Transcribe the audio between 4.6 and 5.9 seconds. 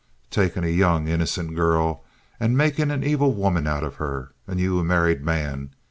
a married man!